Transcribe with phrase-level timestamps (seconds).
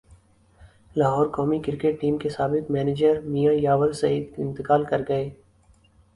[0.95, 5.29] لاہورقومی cricket team کے سابق manager Mian یاور سعید انتقال کرگئے